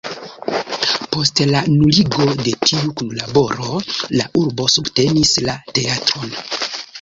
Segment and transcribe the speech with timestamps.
[1.15, 3.83] Post la nuligo de tiu kunlaboro
[4.21, 6.35] la urbo subtenis la teatron.